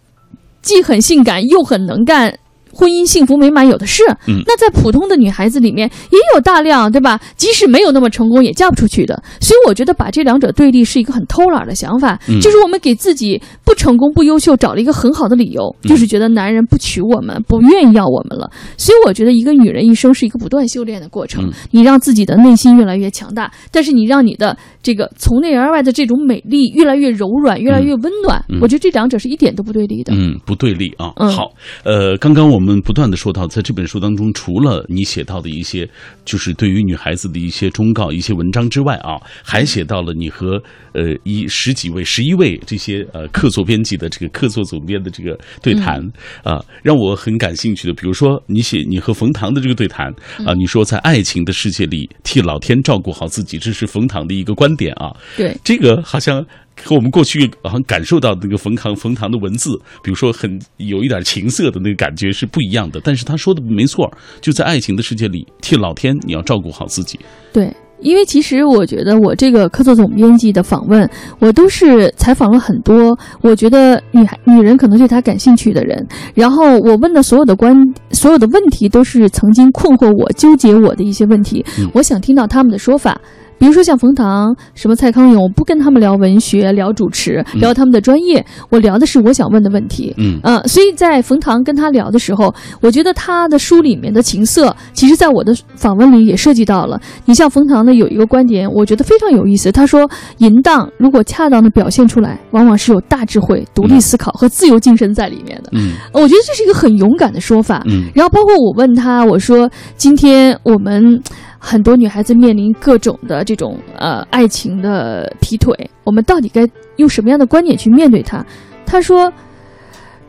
[0.62, 2.38] 既很性感又很能干。
[2.74, 7.20] 婚姻幸福美满有的是，嗯那在普通的女孩子里面也有大量，对吧？
[7.36, 9.22] 即使没有那么成功，也嫁不出去的。
[9.40, 18.50] 所以我觉得把这两者对立是一个很偷懒的想法，嗯就是我们给自己不成功、不优秀找了一个很好的理由，嗯就是觉得男人不娶我们，不愿意要我们了。
[18.78, 28.44] 所以我觉得一个女人一生是一个不断修炼的过程，嗯你让自己的内心越来越强大，但是你让你的这个从内而外的这种美丽越来越柔软，越来越温暖。
[28.50, 30.14] 嗯我觉得这两者是一点都不对立的。
[30.16, 31.12] 嗯，不对立啊。
[31.16, 31.52] 嗯好，
[31.84, 35.90] 呃，刚刚我们不断的说到，在这本书当中，除了你写到的一些，
[36.24, 40.62] 就是对于女孩子的一些忠告、一些文章之外啊，还写到了你和
[40.94, 46.00] 呃一十几位、十一位这些呃客座编辑的这个客座总编的这个对谈
[46.44, 50.08] 啊、让我很感兴趣的，比如说你写你和冯唐的这个对谈
[50.46, 55.12] 啊，你说在爱情的世界里替老天照顾好自己，这是冯唐的一个观点啊。
[55.36, 56.46] 对，这个好像
[56.84, 59.72] 和我们过去好像感受到的那个冯唐冯唐的文字，
[60.04, 63.00] 比如说很有一点情色的那个感觉是不一样的。
[63.04, 67.20] 但是他说的没错，就在爱情的世界里，替老天你要照顾好自己。
[67.54, 77.76] 对，因为其实我觉得我这个客座总编辑的访问，我都是采访了很多我觉得女孩女人可能对他感兴趣的人，然后我问的所有的关
[78.12, 83.20] 所有的问题都是曾经困惑我、纠结我的一些问题，嗯我想听到他们的说法。
[83.62, 90.12] 比如说像冯唐、什么蔡康永，我不跟他们聊文学、聊主持、嗯聊他们的专业，我聊的是我想问的问题。
[90.18, 97.00] 嗯呃，所以在冯唐跟他聊的时候，我觉得他的书里面的情色，其实在我的访问里也涉及到了。
[97.26, 99.72] 你像冯唐呢，有一个观点，我觉得非常有意思。
[99.72, 105.70] 他说，淫荡如果恰当的表现出来，往往是有大智慧、独立思考和自由精神在里面的。
[105.74, 107.84] 嗯我觉得这是一个很勇敢的说法。
[107.86, 111.22] 嗯然后包括我问他，我说今天我们
[111.64, 118.44] 很多女孩子面临各种的这种呃爱情的劈腿，我们到底该用什么样的观点去面对它。
[118.86, 119.32] 他说，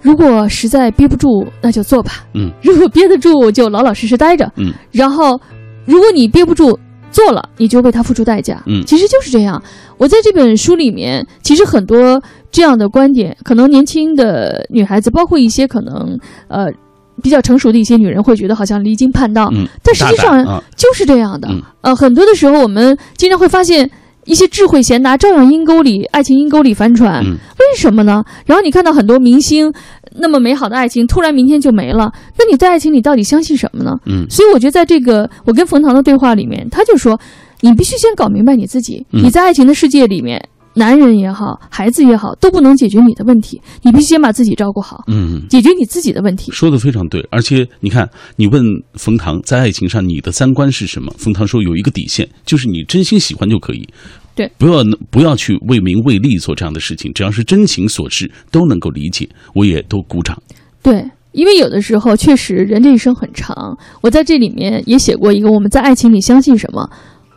[0.02, 2.26] 如果实在憋不住，那就做吧。
[2.34, 4.52] 嗯，如果憋得住，就老老实实待着。
[4.56, 5.40] 嗯，然后
[5.86, 6.78] 如果你憋不住。
[7.10, 8.62] 做了，你就为他付出代价。
[8.64, 9.62] 嗯，其实就是这样。
[9.98, 12.18] 我在这本书里面，其实很多
[12.50, 16.18] 这样的观点，可能年轻的女孩子，包括一些可能
[16.48, 16.72] 呃
[17.22, 19.48] 比较成熟的一些女人，会觉得好像离经叛道。
[19.54, 21.48] 嗯，但实际上啊就是这样的。
[21.50, 23.90] 嗯呃，很多的时候，我们经常会发现
[24.24, 27.24] 一些智慧贤达照样阴沟里、爱情阴沟里翻船。
[27.24, 28.22] 嗯为什么呢？
[28.44, 29.72] 然后你看到很多明星
[30.16, 33.92] 那么美好的爱情，突然明天就没了，那你在爱情里到底相信什么呢？
[34.06, 37.18] 嗯所以我觉得，在这个我跟冯唐的对话里面，他就说，
[37.60, 39.06] 你必须先搞明白你自己。
[39.12, 40.42] 嗯你在爱情的世界里面，
[40.74, 43.60] 男人也好，孩子也好，都不能解决你的问题。
[43.82, 45.42] 你必须先把自己照顾好，嗯。
[45.48, 46.50] 解决你自己的问题。
[46.52, 48.62] 说的非常对，而且你看，你问
[48.94, 51.12] 冯唐在爱情上你的三观是什么？
[51.18, 53.86] 冯唐说有一个底线，就是你真心喜欢就可以，
[54.34, 60.40] 对，不要不要去为名为利做这样的事情，只要是真情所致，都能够理解，我也都鼓掌。
[60.82, 63.76] 对，因为有的时候确实人这一生很长。
[64.00, 66.88] 我在这里面也写过一个，我们在爱情里相信什么？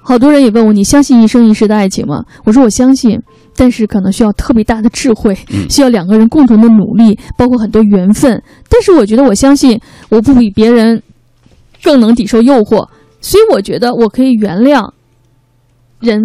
[0.06, 2.24] 好多人也问我，你相信一生一世的爱情吗？
[2.44, 3.20] 我说我相信，
[3.56, 8.42] 但是可能需要特别大的智慧，嗯需要两个人共同的努力，包括很多缘分。
[8.70, 11.02] 但是我觉得我相信，我不比别人
[11.84, 12.88] 更能抵受诱惑，
[13.20, 14.92] 所以我觉得我可以原谅
[16.00, 16.22] 人。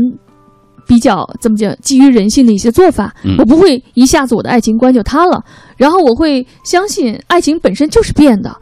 [0.87, 5.41] 比较怎么讲，基于人性的一些做法，嗯我不会一下子我的爱情观就塌了，
[5.77, 8.53] 然后我会相信爱情本身就是变的，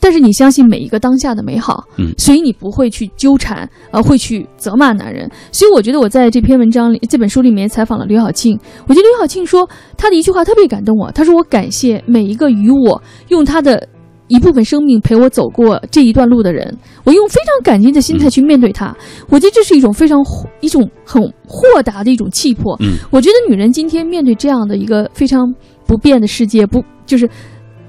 [0.00, 5.30] 但是你相信每一个当下的美好，嗯所以你不会去纠缠，呃，会去责骂男人。
[5.50, 13.88] 所以我觉得我在这篇文章里、这本书里面采访了刘晓庆，我觉得刘晓庆说她的一句话特别感动我，她说我感谢每一个与我用她的。
[14.26, 18.96] 一部分生命陪我走过这一段路的人，我用非常感激的心态去面对他。
[19.28, 20.18] 我觉得这是一种非常
[20.60, 22.74] 一种很豁达的一种气魄。
[22.80, 25.54] 嗯，我觉得女人今天面对这样的一个非常
[25.86, 27.28] 不变的世界，不就是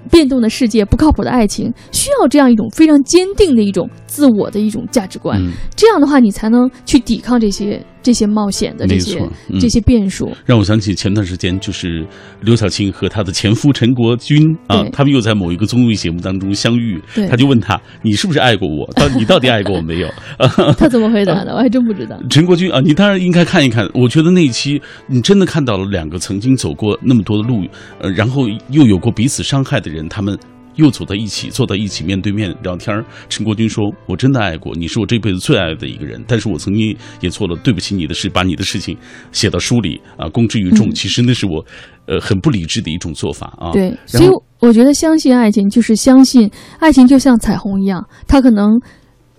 [0.10, 5.42] 变动的世界，不靠谱的爱情，需要这样一种非常坚定的一种自我的一种价值观。
[5.42, 10.32] 嗯，这样的话，你才能去抵抗这些这些冒险的这些，嗯这些变数。
[10.46, 12.06] 让我想起前段时间就是
[12.42, 18.86] 刘晓庆和她的前夫陈国军啊，他们又在某一个综艺节目当中相遇，他就问他你是不是爱过我？
[18.94, 20.10] 到你到底爱过我没有？
[20.78, 21.52] 他怎么回答的？
[21.58, 22.16] 我还真不知道。
[22.30, 23.90] 陈国军啊，你当然应该看一看。
[23.96, 27.66] 我觉得那一期你真的看到了两个曾经走过那么多的路，
[28.00, 30.38] 呃，然后又有过彼此伤害的人，他们
[30.76, 33.04] 又走在一起，坐在一起，面对面聊天儿。
[33.30, 36.24] 陈国军说：“我真的爱过你，是我这辈子最爱的一个人。
[36.28, 38.98] 但是我曾经也做了对不起你的事，把你的事情
[39.32, 40.88] 写到书里啊，公之于众。
[40.88, 41.64] 嗯其实那是我，
[42.06, 43.72] 呃，很不理智的一种做法啊。
[43.72, 48.80] 对，然所以我觉得相信爱情就是相信爱情，就像彩虹一样，它可能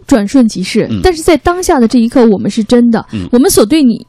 [0.07, 4.07] 转瞬即逝，嗯但是在当下的这一刻，我们是真的，嗯我们所对你。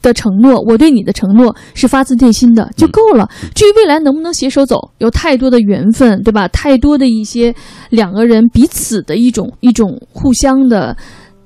[0.00, 3.28] 的承诺，我对你的承诺是发自内心的，就够了。
[3.54, 6.46] 至于未来能不能携手走，有太多的缘分，对吧？
[6.48, 7.54] 太多的一些
[7.90, 10.96] 两个人彼此的一种一种互相的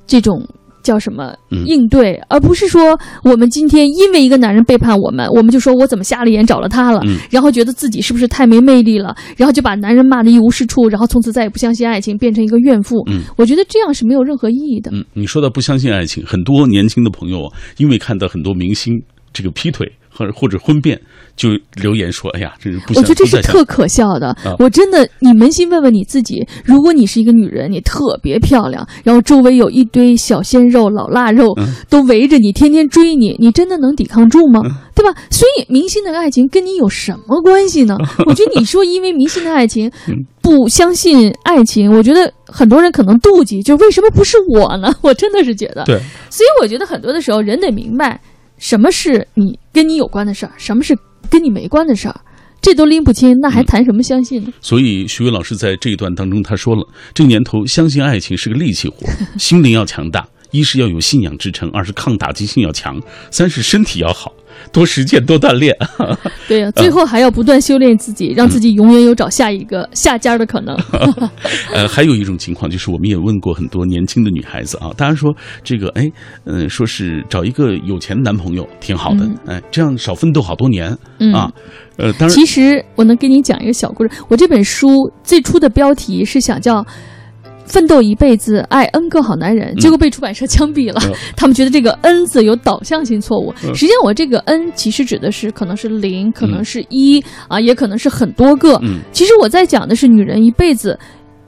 [0.07, 0.47] 这种
[0.83, 12.97] 叫什么嗯应对，而不是说我们今天因为一个男人背叛我们，我们就说我怎么瞎了眼找了他了，嗯然后觉得自己是不是太没魅力了，然后就把男人骂得一无是处，然后从此再也不相信爱情，变成一个怨妇。
[13.09, 14.91] 嗯我觉得这样是没有任何意义的。
[14.93, 18.93] 嗯，你说到不相信爱情，很多年轻的朋友啊因为看到很多明星
[19.33, 21.01] 这个劈腿或者或者婚变，
[21.37, 24.29] 就留言说：“哎呀，真是不想。”我觉得这是特可笑的。
[24.45, 34.61] 啊我真的，你扪心问问你自己，如果你是一个女人，你特别漂亮，然后周围有一堆小鲜肉、老腊肉、嗯都围着你，天天追你，你真的能抵抗住吗？
[34.95, 35.15] 对吧？
[35.31, 37.97] 所以明星的爱情跟你有什么关系呢？
[38.27, 44.93] 我觉得你说因为明星的爱情嗯不相信爱情，我觉得很多人可能妒忌，就为什么不是我呢？
[45.03, 45.97] 我真的是觉得，对，
[46.31, 48.21] 所以我觉得很多的时候，人得明白
[48.59, 50.97] 什么是你跟你有关的事儿，什么是
[51.33, 52.21] 跟你没关的事儿，
[52.61, 54.53] 这都拎不清，那还谈什么相信呢？
[54.61, 58.99] 所以徐伟老师在这一段当中他说了，这年头相信爱情是个力气活，
[59.41, 64.33] 心灵要强大，一是要有信仰支撑，二是抗打击性要强，三是身体要好，
[64.71, 65.77] 多实践多锻炼。
[66.47, 70.77] 对呀、最后还要不断修炼自己，让自己永远有找下一个下家的可能。
[71.75, 75.35] 呃，还有一种情况就是，我们也问过很多年轻的女孩子啊，当然说
[75.65, 76.11] 这个，哎，
[76.45, 81.51] 嗯、说是找一个有钱男朋友挺好的，嗯哎，这样少奋斗好多年、嗯啊。
[81.99, 84.11] 呃，当然，其实我能给你讲一个小故事。
[84.29, 86.85] 我这本书最初的标题是想叫
[87.65, 91.01] “奋斗一辈子，爱 N 个好男人”，结果被出版社枪毙了。
[91.07, 93.53] 嗯 他们觉得这个 “N” 字有导向性错误。
[93.65, 98.77] 嗯实际上，我这个 “N” 其实指的是可能是零，可能是一、啊，也可能是很多个。
[98.83, 100.99] 嗯其实我在讲的是女人一辈子，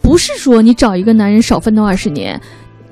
[0.00, 2.40] 不是说你找一个男人少奋斗二十年，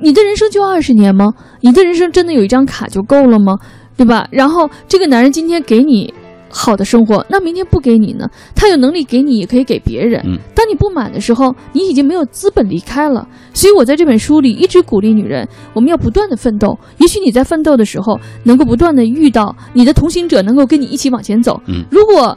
[0.00, 1.32] 你的人生就二十年吗？
[1.60, 3.56] 你的人生真的有一张卡就够了吗？
[3.96, 4.26] 对吧？
[4.30, 6.12] 然后这个男人今天给你
[6.52, 8.28] 好的生活，那明天不给你呢？
[8.54, 10.22] 他有能力给你，也可以给别人。
[10.26, 13.26] 嗯当你不满的时候，你已经没有资本离开了。
[13.54, 16.78] 所以我在这本书里一直鼓励女人，我们要不断的奋斗。
[16.98, 21.60] 也许你在奋斗的时候，能够不断的遇到你的同行者，能够跟你一起往前走。
[21.66, 22.36] 嗯如果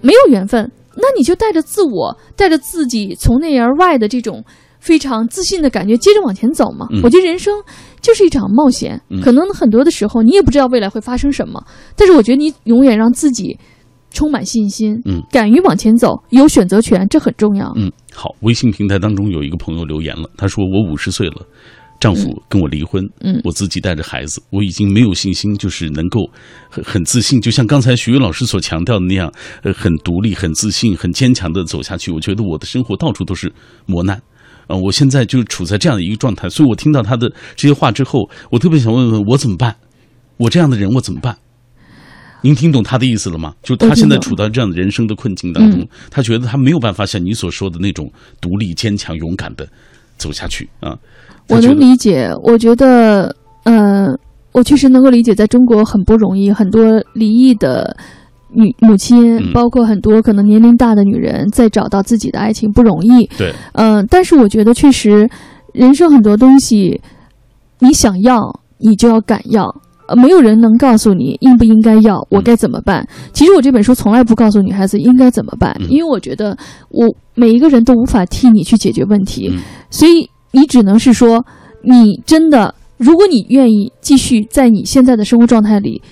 [0.00, 4.44] 没有缘分，那你就带着自我，带着自己从内而外的这种
[4.80, 6.86] 非常自信的感觉，接着往前走嘛。
[6.90, 7.62] 嗯我觉得人生
[8.02, 11.64] 就是一场冒险，嗯可能很多的时候你也不知道未来会发生什么，
[11.96, 13.56] 但是我觉得你永远让自己
[14.10, 17.72] 充满信心，嗯敢于往前走，有选择权，这很重要。
[17.76, 21.46] 嗯，好，微信平台当中有一个朋友留言了，他说我五十岁了。
[22.00, 26.28] 丈夫跟我离婚，嗯我自己带着孩子，我已经没有信心，就是能够
[26.68, 29.32] 很很自信，就像刚才徐云老师所强调的那样，
[29.62, 32.10] 呃，很独立、很自信、很坚强的走下去。
[32.10, 33.52] 我觉得我的生活到处都是
[33.86, 34.20] 磨难，
[34.66, 39.74] 啊、我现在就处在这样的一个状态，所以我听到他的这些话之后，我特别想问问我怎么办？
[40.38, 41.36] 我这样的人我怎么办？
[42.44, 43.54] 您听懂他的意思了吗？
[43.62, 48.10] 就他现在处到这样的人生的困境当中，嗯他觉得他没有办法像你所说的那种
[48.40, 49.68] 独立、坚强、勇敢的
[50.16, 50.98] 走下去啊。
[51.48, 54.06] 我能理解，我觉得，呃，
[54.52, 57.96] 我确实能够理解，在中国很不容易，很多离异的
[58.54, 63.26] 女母亲，嗯包括很多可能年龄大的女人，在找到自己的爱情不容易。
[63.38, 65.28] 对，嗯、但是我觉得确实，
[65.72, 67.00] 人生很多东西，
[67.80, 69.64] 你想要，你就要敢要。
[70.08, 73.06] 呃没有人能告诉你应不应该要，我嗯该怎么办。
[73.32, 76.58] 其实我这本书从来不告诉女孩子应该怎么办，嗯因为我觉得
[76.90, 81.42] 我每一个人都无法替你去解决问题，嗯所以你只能是说，
[81.82, 86.02] 你真的，如果你愿意继续在你现在的生活状态里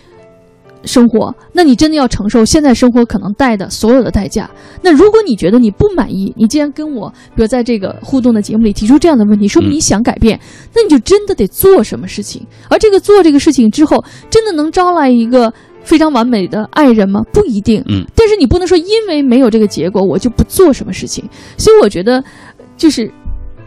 [0.85, 4.51] 生活，那你真的要承受现在生活可能带的所有的代价。
[4.83, 10.39] 那如果你觉得你不满意，你既然跟我，比如在这个互动的节目里提出这样的问题，说明嗯你想改变，
[10.75, 12.47] 那你就真的得做什么事情。
[12.69, 15.53] 而这个做这个事情之后，真的能招来一个
[15.83, 17.21] 非常完美的爱人吗？
[17.33, 17.83] 不一定。
[17.89, 21.25] 嗯，但是你不能说因为没有这个结果，我就不做什么事情。
[21.57, 22.23] 所以我觉得，
[22.77, 23.11] 就是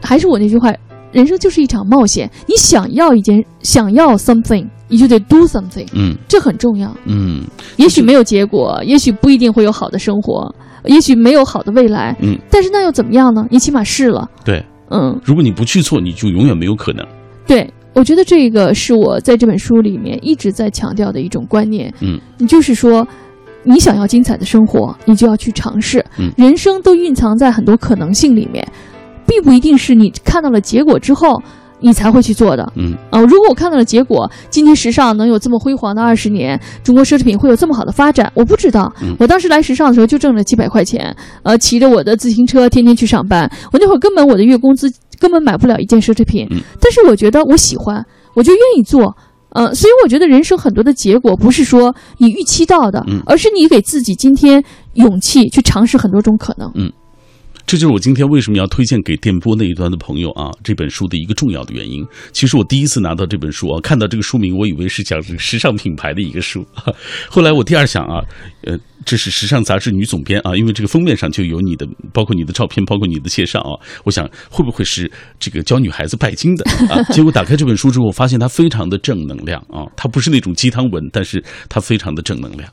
[0.02, 0.74] 还是我那句话，
[1.14, 2.30] 人生就是一场冒险。
[2.48, 6.94] 你想要一件，想要 something，你就得 do something，嗯这很重要。
[7.06, 7.44] 嗯
[7.78, 10.54] 也许没有结果，也许不一定会有好的生活，
[10.86, 13.48] 也许没有好的未来，嗯，但是那又怎么样呢？
[13.50, 14.62] 你起码试了，对。
[14.90, 17.06] 嗯，如果你不去做，你就永远没有可能。
[17.48, 17.72] 对。
[17.96, 23.08] 我觉得这个是我在这本书里面一直在强调的一种观念，嗯，你就是说，
[23.62, 26.04] 你想要精彩的生活，你就要去尝试。
[26.18, 28.68] 嗯人生都蕴藏在很多可能性里面，
[29.28, 31.42] 并不一定是你看到了结果之后
[31.80, 32.72] 你才会去做的。
[32.76, 38.90] 嗯啊、如果我看到了结果，今天时尚能有这么辉煌的二十年，中国奢侈品会有这么好的发展，我不知道。
[39.02, 41.14] 嗯我当时来时尚的时候就挣了几百块钱，
[41.44, 49.16] 呃，骑着我的自行车天天去上班，我那会儿根本我的月工资根本买不了一件奢侈品，嗯但是我觉得我喜欢，我就愿意做。
[49.50, 54.64] 呃，所以我觉得人生很多的结果不是说你预期到的，嗯而是你给自己今天
[54.94, 56.72] 勇气去尝试很多种可能。
[57.66, 62.06] 这就是我今天为什么要推荐给电波那一端的朋友啊这本书的一个重要的原因。
[62.32, 66.66] 其实我第一次拿到这本书啊，看到这个书名，我以为是讲这个时尚品牌的一个书。
[67.30, 68.22] 后来我第二想啊，
[68.64, 73.80] 呃，这是时尚杂志女总编啊，因为这个封面上就有你的，包括你的照片，包括你的介绍啊。
[74.04, 75.10] 我想会不会是
[75.40, 77.02] 这个教女孩子拜金的啊？
[77.14, 82.70] 结果打开这本书之后，发现它非常的正能量啊，它不是那种鸡汤文，但是它非常的正能量。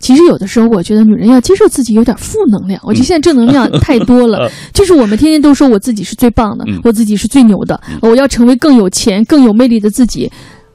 [0.00, 2.80] 其实有的时候，我觉得女人要接受自己有点负能量。
[2.82, 10.28] 我觉得现在正能量 太多了，就是我们天天都说我自己是最棒的，嗯我自己是最牛的，我要成为更有钱、更有魅力的自己。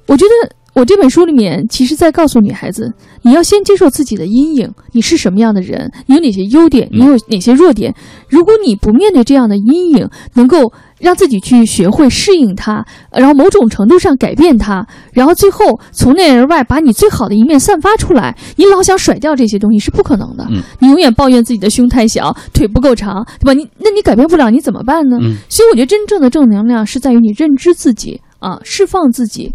[0.07, 7.95] 我觉得我这本书里面，其实在告诉女孩子，你要先接受自己的阴影，你是什么样的人，你有哪些优点，你有哪些弱点。
[8.27, 18.35] 如果你不面对这样的阴影，能够让自己去学会适应它，然后某种程度上改变它，然后最后从内而外把你最好的一面散发出来。
[18.57, 20.45] 你老想甩掉这些东西是不可能的。
[20.49, 23.53] 嗯你永远抱怨自己的胸太小，腿不够长，对吧？
[23.53, 25.17] 你那你改变不了，你怎么办呢？
[25.21, 29.53] 嗯所以我觉得真正的正能量是在于你认知自己啊，释放自己，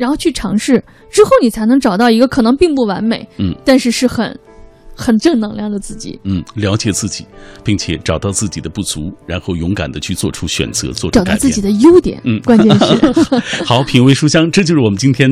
[0.00, 4.34] 然后去尝试，之后你才能找到一个可能并不完美，嗯，但是是很
[4.96, 6.18] 很正能量的自己。
[6.24, 7.26] 嗯，了解自己，
[7.62, 11.60] 并且找到自己的不足，然后勇敢的去做出选择，做出改变找到自己。
[11.60, 12.84] 的优点，嗯关键是
[13.62, 15.28] 好，品味书香，这就是我们今天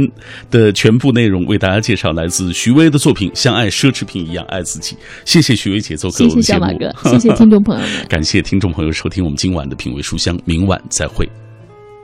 [0.51, 4.95] 的全部内容，为大家介绍来自徐威的作品《像爱奢侈品一样爱自己》。
[5.25, 11.27] 谢谢徐威姐做客谢我们节目，谢小马哥，谢谢听众朋友们， 感谢听众朋友收听我们今晚的品味书香，明晚再会。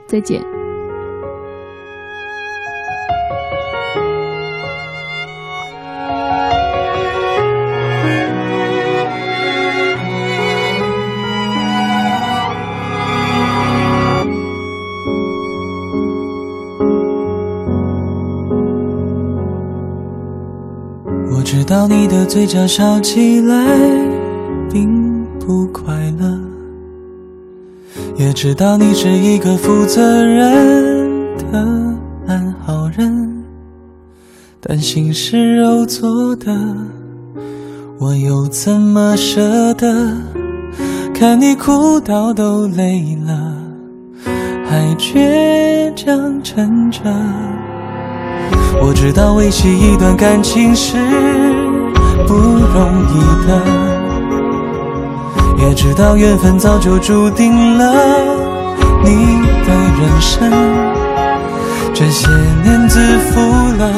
[0.07, 0.64] 再见。
[22.35, 23.55] 嘴角笑起来
[24.69, 26.37] 并不快乐，
[28.17, 31.07] 也知道你是一个负责任
[31.37, 31.95] 的
[32.27, 33.41] 烂好人，
[34.59, 36.53] 但心是肉做的，
[37.99, 40.11] 我又怎么舍得
[41.13, 43.55] 看你哭到都累了，
[44.65, 46.99] 还倔强撑着。
[48.81, 50.97] 我知道维系一段感情是
[52.27, 53.13] 不容易
[53.47, 53.49] 的，
[55.57, 57.93] 也知道缘分早就注定了
[59.03, 59.09] 你
[59.65, 60.51] 的人生。
[61.93, 62.27] 这些
[62.63, 63.39] 年自负
[63.77, 63.89] 了